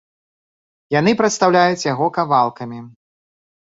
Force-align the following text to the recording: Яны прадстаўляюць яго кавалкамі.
Яны 0.99 1.13
прадстаўляюць 1.21 1.87
яго 1.93 2.11
кавалкамі. 2.19 2.79